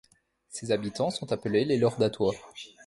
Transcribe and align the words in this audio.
Ses 0.49 0.71
habitants 0.71 1.11
sont 1.11 1.31
appelés 1.31 1.63
les 1.63 1.77
Lordatois. 1.77 2.33